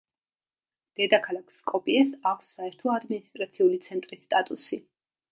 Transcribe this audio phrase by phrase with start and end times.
[0.99, 4.81] დედაქალაქ სკოპიეს აქვს საერთო ადმინისტრაციული ცენტრის სტატუსი.